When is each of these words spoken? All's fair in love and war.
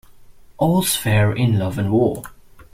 All's 0.57 0.95
fair 0.95 1.31
in 1.31 1.59
love 1.59 1.77
and 1.77 1.91
war. 1.91 2.23